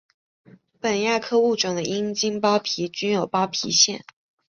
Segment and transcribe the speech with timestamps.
[0.79, 4.03] 本亚科物种的阴茎包皮均有包皮腺。